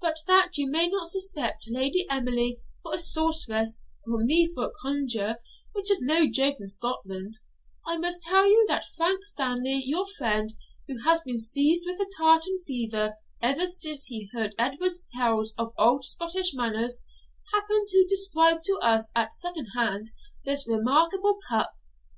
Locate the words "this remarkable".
20.46-21.36